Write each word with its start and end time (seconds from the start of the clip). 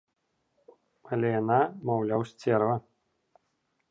Але 1.17 1.27
яна, 1.41 1.59
маўляў, 1.91 2.21
сцерва. 2.31 2.75